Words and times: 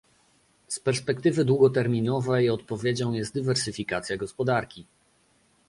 Z 0.67 0.79
perspektywy 0.79 1.45
długoterminowej 1.45 2.49
odpowiedzią 2.49 3.11
jest 3.13 3.33
dywersyfikacja 3.33 4.17
gospodarki 4.17 4.85